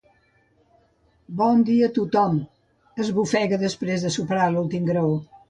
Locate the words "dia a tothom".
1.67-2.39